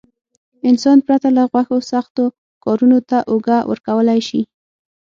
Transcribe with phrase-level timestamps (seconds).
[0.69, 2.25] انسان پرته له غوښو سختو
[2.63, 4.41] کارونو ته اوږه ورکولای شي.